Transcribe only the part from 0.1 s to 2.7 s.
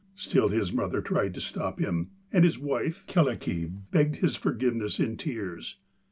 Still his mother tried to stop him, and his